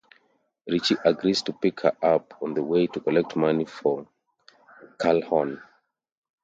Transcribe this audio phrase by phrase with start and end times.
[0.67, 4.07] Richie agrees to pick her up on the way to collect money for
[4.97, 5.61] Calhoune.